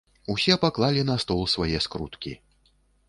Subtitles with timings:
[0.33, 2.33] Усе паклалі на стол свае скруткі.